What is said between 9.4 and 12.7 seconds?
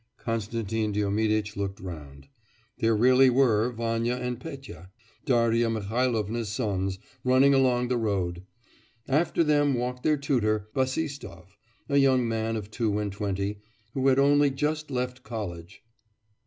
them walked their tutor, Bassistoff, a young man